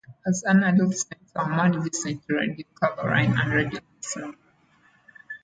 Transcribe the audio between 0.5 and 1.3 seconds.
adolescent,